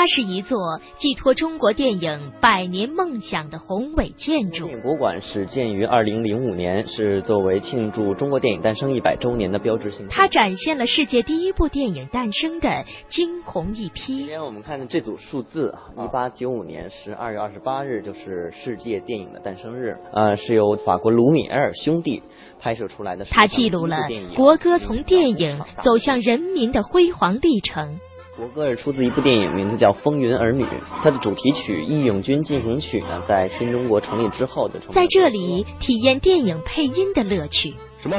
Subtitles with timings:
[0.00, 4.64] 它是一座寄托中国电影百年梦想的宏伟建筑。
[4.64, 10.06] 电影博物馆始建于二零零五年，是作为庆祝中国电影诞生一百周年的标志性。
[10.08, 14.06] 它展现了世界第一部电影诞生的惊鸿一瞥。
[14.06, 22.22] 今天我们看的这组数字，一八九五年十二月二十八日就是世界电影的诞生日，呃，是由法国卢米埃尔兄弟
[22.58, 23.26] 拍摄出来的。
[23.26, 23.98] 它记录了
[24.34, 27.98] 国歌从电影走向人民的辉煌历程。
[28.40, 30.64] 国歌是出自一部电影，名字叫《风云儿女》。
[31.02, 34.80] 它的主题曲《义勇军进行曲》呢，在新中国成立之后的。
[34.92, 37.74] 在这里体验电影配音的乐趣。
[38.00, 38.16] 什么？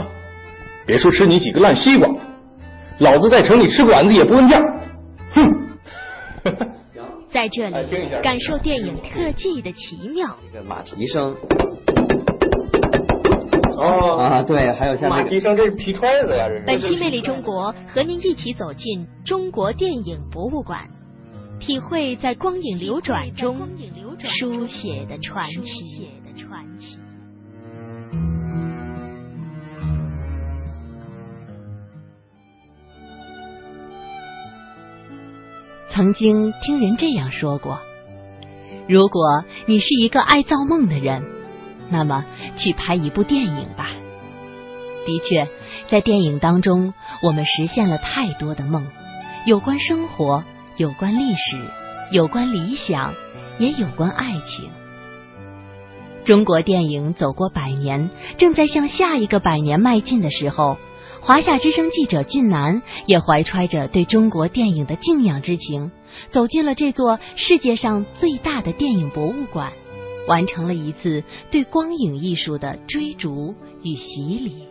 [0.86, 2.08] 别说吃你几个烂西瓜，
[3.00, 4.60] 老子在城里吃馆子也不问价。
[5.34, 5.44] 哼！
[7.32, 10.38] 在这里感受电影特技的奇妙。
[10.48, 11.36] 一个马蹄声。
[14.44, 16.64] 对，还有像马蹄声，这是皮揣子呀，这是。
[16.66, 20.90] 本期《魅力中国》和您一起走进中国电影博物馆，
[21.60, 23.60] 体会在光影流转中
[24.20, 26.00] 书写的传奇。
[35.90, 37.80] 曾经听人这样说过：
[38.88, 41.24] 如果你是一个爱造梦的人。
[41.94, 42.24] 那么，
[42.56, 43.90] 去拍一部电影吧。
[45.06, 45.48] 的确，
[45.90, 48.86] 在电影当中，我们实现了太多的梦，
[49.46, 50.44] 有关生活，
[50.78, 51.58] 有关历史，
[52.12, 53.14] 有关理想，
[53.58, 54.70] 也有关爱情。
[56.24, 60.78] 中国电影走过百年，正在向下一个百年迈进的时候，
[61.20, 65.92] 华夏之声记者俊南也怀揣着对中国电影的敬仰之情，
[66.30, 69.74] 走进了这座世界上最大的电影博物馆。
[70.28, 74.71] 完成了一次对光影艺术的追逐与洗礼。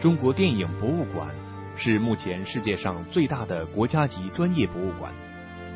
[0.00, 1.28] 中国电影博物馆
[1.76, 5.12] 是目前世界上最大的国家级专业博物馆，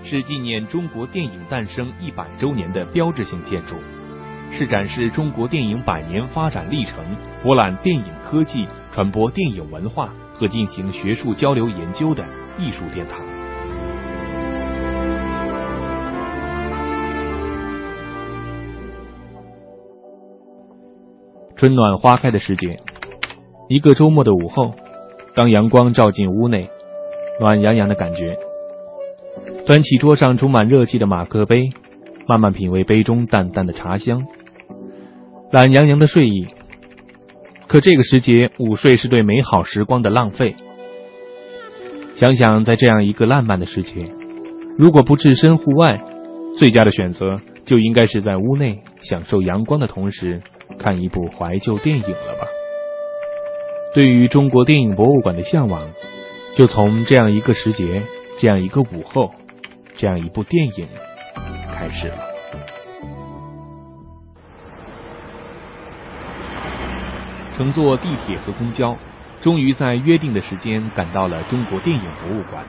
[0.05, 3.77] 是纪念中国电影诞生一百周年的标志性建筑，
[4.51, 7.05] 是展示中国电影百年发展历程、
[7.43, 12.25] 博览电影科技、传播电影文化和进行学术交流研究的。
[12.59, 13.19] 艺术殿堂。
[21.57, 22.79] 春暖花开的时节，
[23.73, 24.75] 一个周末的午后，
[25.35, 26.69] 当阳光照进屋内，
[27.41, 28.37] 暖洋洋的感觉。
[29.67, 31.71] 端起桌上充满热气的马克杯，
[32.29, 34.27] 慢慢品味杯中淡淡的茶香，
[35.51, 36.49] 懒洋洋的睡意。
[37.67, 40.55] 可这个时节，午睡是对美好时光的浪费。
[42.15, 44.07] 想想，在这样一个烂漫的时节，
[44.77, 45.99] 如果不置身户外，
[46.59, 50.43] 最佳的选择就应该是在屋内享受阳光的同时，
[50.79, 52.47] 看一部怀旧电影了吧。
[53.95, 55.87] 对于中国电影博物馆的向往，
[56.57, 58.03] 就从这样一个时节、
[58.39, 59.35] 这样一个午后、
[59.97, 60.89] 这样一部电影
[61.75, 62.17] 开始了。
[67.55, 68.97] 乘坐地铁和公交。
[69.43, 72.65] 终于在约定的时间赶到了中国电影博物馆。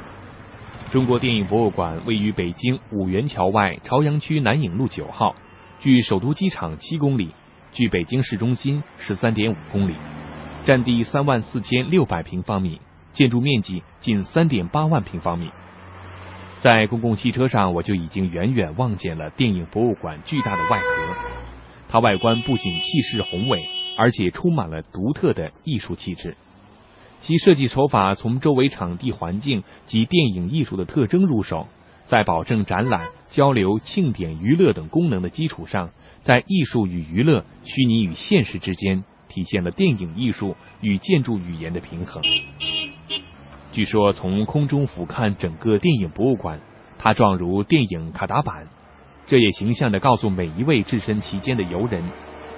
[0.89, 5.35] 中国电影博物馆位于北京五元桥外朝阳区南影路九号，
[5.79, 7.29] 距首都机场七公里，
[7.71, 9.93] 距北京市中心十三点五公里，
[10.65, 12.79] 占地三万四千六百平方米，
[13.11, 15.51] 建筑面积近三点八万平方米。
[16.61, 20.85] 在公共汽车上，我就已经远远望见了电影博物馆巨大的外壳。
[21.89, 26.37] 它外观不仅气势宏伟，而且充满了独特的艺术气质。
[27.19, 31.67] 其设计手法从周围场地环境及电影艺术的特征入手，
[32.05, 35.89] 在保证展览、交流、庆典、娱乐等功能的基础上，
[36.21, 42.21] 在艺术与娱乐、虚拟与现实之间，体现了电影艺术与建筑语言的平衡。
[43.71, 46.59] 据说，从空中俯瞰整个电影博物馆，
[46.99, 48.67] 它状如电影卡达板，
[49.25, 52.03] 这也形象地告诉每一位置身其间的游人：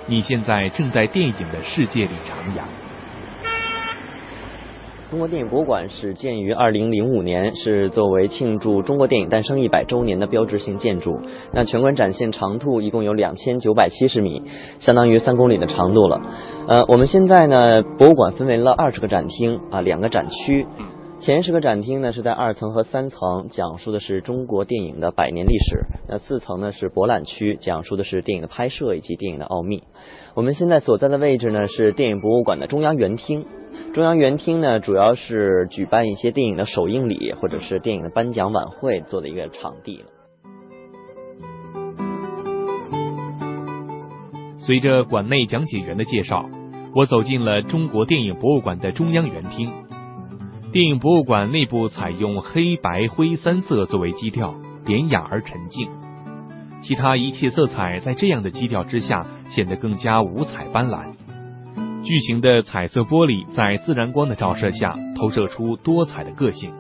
[0.08, 2.64] 你现在正在电影的世界里徜徉。
[5.12, 11.20] 中国电影博物馆始建于二零零五年，是作为庆祝中国电影诞生一百周年的标志性建筑。
[11.54, 14.42] 那全馆展现长度一共有两千九百七十米，
[14.80, 16.22] 相当于三公里的长度了。
[16.68, 20.66] 呃，我们现在呢，博物馆分为了二十个展厅啊，两个展区。
[21.26, 25.84] 前十个展厅呢是在二层和三层，讲述的是中国电影的百年历史。
[26.08, 29.82] 那四层呢是博览区，讲述的是电影的拍摄以及电影的奥秘。
[30.36, 33.48] 我们现在所在的位置呢是电影博物馆的中央园厅。
[33.92, 40.06] 中央园厅呢主要是举办一些电影的首映礼或者是电影的颁奖晚会做的一个场地了。
[44.60, 46.46] 随着馆内讲解员的介绍，
[46.94, 49.72] 我走进了中国电影博物馆的中央园厅。
[50.76, 54.56] 电影博物馆内部采用黑白灰三色作为基调，
[54.86, 55.88] 典雅而沉静。
[56.82, 61.14] 其他一切色彩在这样的基调之下显得更加五彩斑斓。
[62.04, 66.74] 巨型的彩色玻璃在自然光的照射下投射出多彩的个性，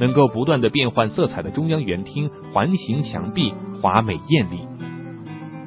[0.00, 4.66] 能够不断的变换色彩的中央园厅环形墙壁华美艳丽，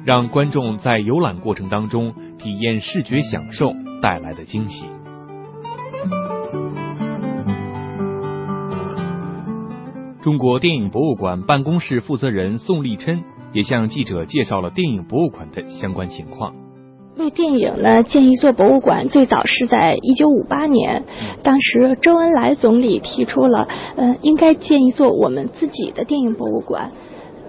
[0.04, 3.72] 让观众在游览过程当中体验视觉享受
[4.02, 4.84] 带来的惊喜。
[10.22, 16.54] 中国电影博物馆办公室负责人宋立琛也向记者介绍了电影博物馆的相关情况。
[17.16, 21.02] 为电影呢建一座博物馆，最早是在一九五八年，
[21.42, 23.66] 当时周恩来总理提出了，
[23.96, 26.92] 呃，应该建一座我们自己的电影博物馆。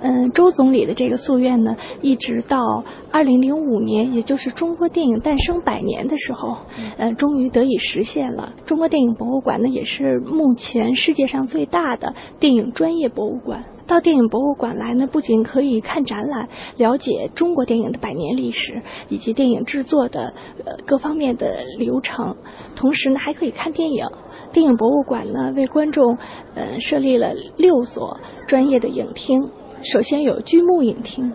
[0.04, 6.58] 嗯，周总理的这个夙愿呢，一直到二零零五年，也就是中国电影诞生百年的时候，
[6.98, 8.54] 呃，终于得以实现了。
[8.66, 13.64] 中国电影博物馆呢，也是目前世界上最大的电影专业博物馆。
[13.88, 20.34] 到电影博物馆来呢，不仅可以看展览，了解中国电影的百年历史以及电影制作的
[20.66, 22.36] 呃各方面的流程，
[22.76, 24.06] 同时呢，还可以看电影。
[24.52, 26.18] 电影博物馆呢，为观众
[26.56, 29.50] 呃设立了六所专业的影厅。
[29.92, 31.34] 首先有巨幕影厅，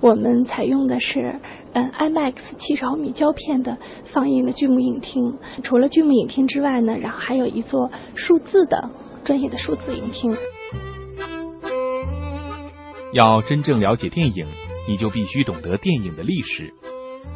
[0.00, 1.40] 我们采用的是
[1.72, 3.78] 嗯 IMAX 七十毫米胶片的
[4.12, 5.38] 放映的巨幕影厅。
[5.62, 8.90] 除了巨幕影厅之外呢，然后还有一座数字的
[9.24, 10.36] 专业的数字影厅。
[13.12, 14.46] 要真正了解电影，
[14.88, 16.74] 你就必须懂得电影的历史。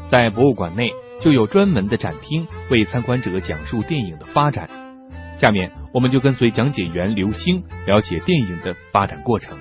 [0.09, 4.69] 在博物馆内就有专门的展厅为参观者讲述电影的发展。
[5.39, 9.59] 下面我们就跟随讲解员刘星了解电影的发展过程。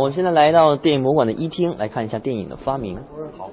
[0.00, 2.96] 我们现在来到电影博物馆的一厅，来看一下电影的发明。
[3.36, 3.50] 好。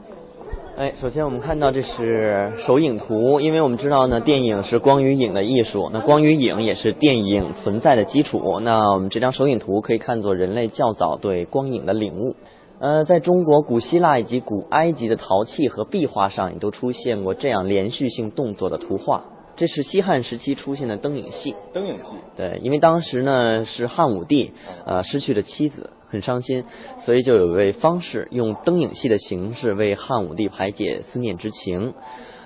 [0.77, 8.61] 哎，首先我们看到这是手影图，因为我们知道呢，电影是光与影的艺术，那光与影也是电影存在的基础。
[8.61, 12.37] 那我们这张手影图可以看作人类较早对光影的领悟。
[12.79, 19.25] 呃，在中国古希腊以及古埃及的陶器和壁画上，也都出现过这样连续性动作的图画。
[19.57, 21.55] 这是西汉时期出现的灯影戏。
[21.73, 22.15] 灯影戏。
[22.37, 24.53] 对，因为当时呢是汉武帝，
[24.85, 25.89] 呃，失去了妻子。
[26.09, 26.65] 很伤心，
[26.99, 31.93] 所以就有一位方士用灯影戏的形式为汉武帝排解思念之情。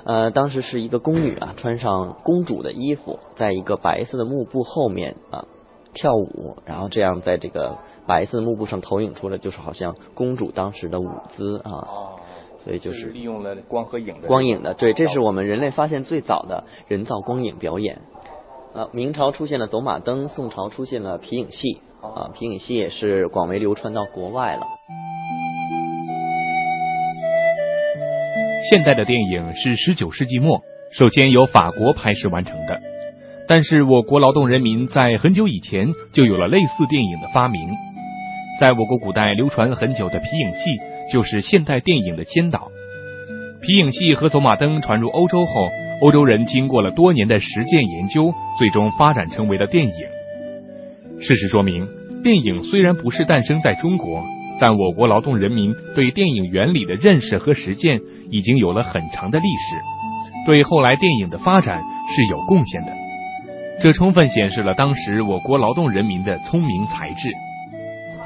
[0.04, 5.46] 呃，当时是一个宫女啊，穿上公主的衣服，在一个白色的幕布后面啊
[5.94, 7.78] 跳舞，然后这样在这个
[8.08, 11.72] 白色的幕布上投影出了，就是好像公主当时的舞姿啊。
[11.72, 12.16] 哦。
[12.64, 14.28] 所以就是利用了光和影的。
[14.28, 18.02] 光影的，对，这是我们人类发现最早的人造光影表演。
[18.74, 21.82] 呃，明朝出现了走马灯，宋朝出现了皮影戏。
[22.02, 24.64] 啊，皮影戏也是广为流传到国外了。
[28.72, 30.62] 现代的电影是十九世纪末
[30.92, 32.80] 首先由法国拍摄完成的，
[33.48, 37.70] 但是我国劳动人民在很久以前就有了类似电影的发明。
[38.60, 40.78] 在我国古代流传很久的皮影戏
[41.12, 42.70] 就是现代电影的先导。
[43.62, 45.70] 皮影戏和走马灯传入欧洲后，
[46.02, 50.21] 欧洲人经过了多年的实践研究，最终发展成为了电影。
[51.22, 51.88] 事实说明，
[52.24, 54.24] 电影虽然不是诞生在中国，
[54.60, 58.02] 但我国劳动人民对电影原理的认识和实践
[58.32, 59.76] 已经有了很长的历史，
[60.48, 61.82] 对后来电影的发展
[62.16, 62.92] 是有贡献的。
[63.82, 67.30] 这充分显示了当时我国劳动人民的聪明才智。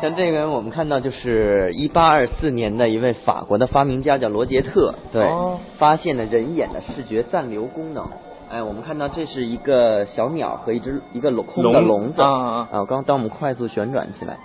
[0.01, 5.25] 像这个，我们看到就是一八二四年的一位法国的发明家叫罗杰特，对，
[5.77, 8.05] 发现了人眼的视觉暂留功能。
[8.49, 12.85] 哎，我们看到这是一个小鸟和一只一个笼空的笼子啊啊！
[12.87, 14.37] 刚当我们快速旋转起来，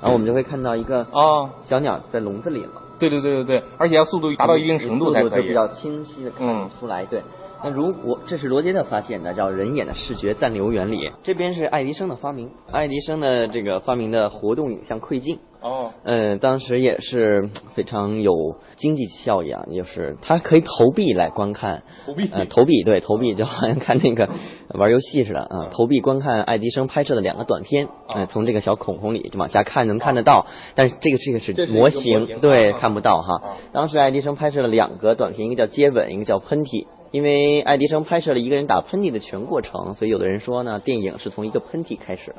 [0.00, 2.70] 然后我们就会看到一个啊小鸟在笼子里了。
[2.98, 7.04] 对对对对对，而且要速度达到一定程度才可以，比较清晰的看出来。
[7.04, 7.22] 对，
[7.62, 11.10] 那如果这是罗杰特发现的，叫人眼的视觉暂留原理。
[11.22, 15.38] 这边是爱迪生的发明，爱迪生的这个发明的活动影像窥镜。
[15.60, 18.32] 哦，嗯，当时也是非常有
[18.76, 24.28] 经济效益啊，就是他可以投币来观看，投币，呃，投币，对，投币就好像看那个
[24.74, 33.56] 玩游戏似的啊，投币观看爱迪生拍摄的两个短片，嗯，从这个小孔孔里就往下看能看得到，但是这个这个是模型，对，看不到哈。
[33.72, 42.34] 当时爱迪生拍摄了两个短片，一个叫接吻，一个叫喷嚏，因为爱迪生拍摄了一个人打喷嚏的全过程，所以有的人说呢，电影是从一个喷嚏开始。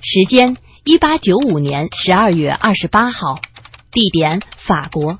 [0.00, 0.56] 时间。
[0.88, 3.40] 一八九五年十二月二十八号，
[3.90, 5.18] 地点法国。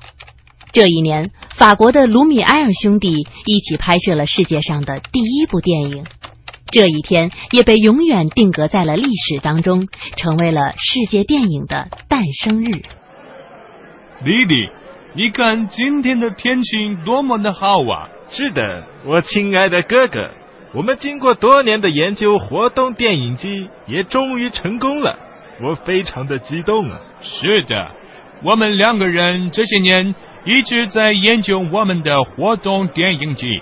[0.71, 6.05] 这一年，法国的卢米埃尔兄弟一起拍摄了世界上的第一部电影。
[6.71, 12.71] 这一天也被永远定格在了历史当中，成为了世界电影的诞生日。
[14.23, 14.69] 弟弟，
[15.17, 18.07] 你看今天的天气多么的好啊！
[18.29, 20.31] 是的，我亲爱的哥哥，
[20.73, 25.19] 我们经过多年的研究，活动电影机也终于成功了，
[25.61, 26.99] 我非常的激动啊！
[27.21, 27.89] 是的，
[28.43, 30.13] 我们两个人这些年
[30.45, 33.61] 一直在研究我们的活动电影机，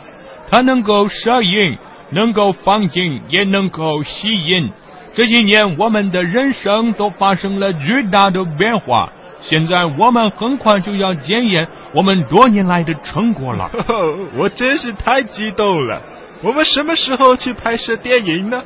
[0.52, 1.78] 它能够摄影，
[2.10, 4.70] 能够放映，也能够吸引。
[5.14, 9.10] 这些年，我们的人生都发生了巨大的变化。
[9.40, 13.70] 现在我们很快就要检验我们多年来的成果了。
[14.36, 16.02] 我真是太激动了！
[16.42, 18.62] 我们什么时候去拍摄电影呢？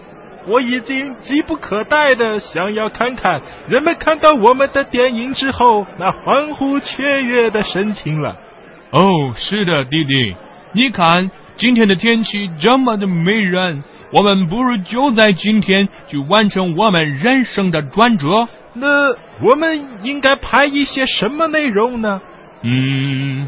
[0.48, 8.36] 我已经急不可待的想要看看人们看到我们的电影之后那欢呼雀跃的神情了。
[8.92, 10.36] 哦，是的，弟弟，
[10.74, 18.48] 你看今天的天气这么的迷人，我们不如就在今天去完成我们人生的转折。
[18.74, 19.10] 那
[19.44, 22.22] 我们应该拍一些什么内容呢？
[22.62, 23.48] 嗯，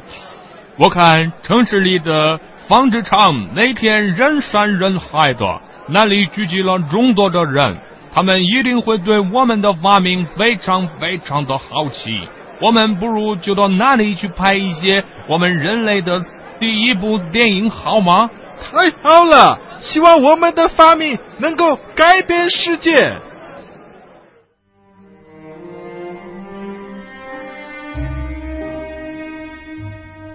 [0.77, 3.19] 我看城市里的纺织厂
[3.55, 5.61] 那天人山人海的，
[5.93, 7.77] 那里聚集了众多的人，
[8.13, 12.17] 他们一定会对我们的发明非常非常的好奇。
[12.61, 16.23] 我们不如就到那里去拍一些我们人类的
[16.59, 18.29] 第一部电影，好吗？
[18.61, 19.59] 太好了！
[19.81, 23.11] 希望我们的发明能够改变世界。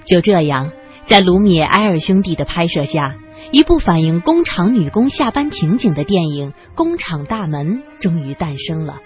[0.06, 0.70] 就这样，
[1.06, 3.14] 在卢米埃尔兄弟的拍摄下，
[3.52, 8.98] 一部反映工厂女工下班情景的电影《工厂大门》终于诞生了。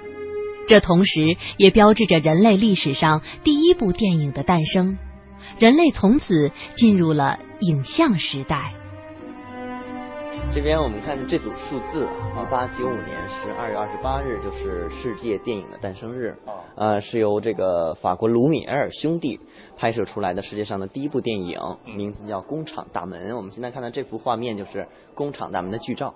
[0.66, 4.98] 这同时也标志着人类历史上第一部电影的诞生，
[5.58, 8.74] 人类从此进入了影像时代。
[10.52, 16.36] 这边我们看的这组数字，一八九五年十二月二十八日就是世界电影的诞生日。
[16.74, 19.38] 呃，是由这个法国卢米埃尔兄弟
[19.76, 23.32] 拍摄出来的世界上的第一部电影，名字叫《工厂大门》。
[23.36, 26.12] 我们现在看到这幅画面就是工厂大门的剧照。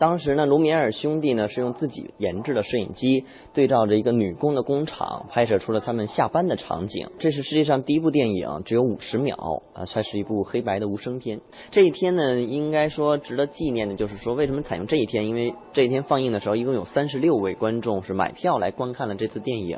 [0.00, 7.10] 当时呢，卢米埃尔兄弟呢是用自己研制的摄影机，对照着一个女工的工厂，拍摄出了他们下班的场景。
[7.18, 9.36] 这是世界上第一部电影，只有五十秒
[9.74, 11.42] 啊，算是一部黑白的无声片。
[11.70, 15.26] 这一天呢，应该说值得纪念的就是说，为什么采用这一天？
[15.26, 19.76] 因为这一天放映的时候，一共有三十六位观众是买票来观看了这次电影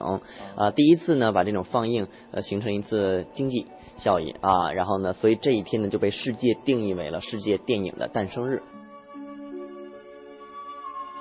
[0.54, 8.62] 啊，第一次呢把这种放映呃形成一次经济效益啊，然后呢，所以这一天呢就被世界定义为了世界电影的诞生日。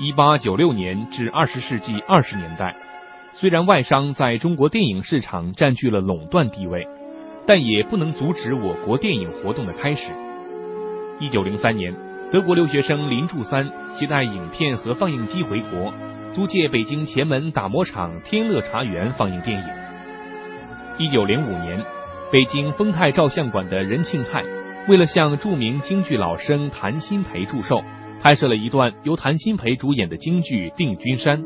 [0.04, 2.76] 一八九六年至二十世纪二十年代，
[3.34, 6.88] 虽然外商在中国电影市场占据了垄断地位，
[7.46, 10.12] 但也不能阻止我国电影活动的开始。
[11.20, 11.94] 一九零三年，
[12.32, 15.94] 德国留学生林柱三携带影片和放映机回国，
[16.34, 19.68] 租借北京前门打磨厂天乐茶园放映电影。
[20.98, 21.80] 一九零五年，
[22.32, 24.44] 北京丰泰照相馆的任庆汉
[24.88, 27.84] 为了向著名京剧老生谭鑫培祝寿。
[28.22, 31.44] 拍摄了一段由谭鑫培主演的京剧《定军山》，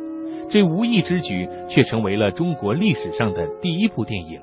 [0.49, 4.41] 这无意之举却成为了中国历史上的第一部电影。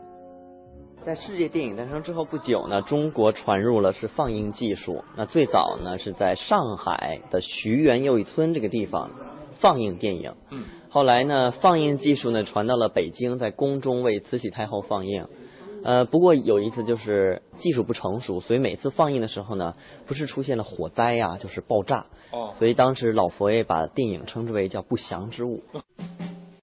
[1.05, 5.05] 在世界电影诞生之后不久呢，中国传入了是放映技术。
[5.15, 9.11] 那最早呢是在上海的徐园又一村这个地方
[9.61, 10.33] 放映电影。
[10.51, 10.65] 嗯。
[10.89, 15.27] 后来呢，放映技术呢传到了北京，在宫中为慈禧太后放映。
[15.85, 19.75] 呃，不过有一次就是技术不成熟，所以每次放映的时候呢，
[20.07, 22.07] 不是出现了火灾呀，就是爆炸。
[22.31, 22.55] 哦。
[22.59, 25.63] 所以当时老佛爷把电影称之为叫不祥之物。